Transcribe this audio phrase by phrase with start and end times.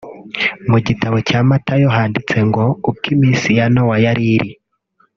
[0.69, 4.51] Mu gitabo cya Matayo handitse ngo “Uko iminsi ya Nowa yari iri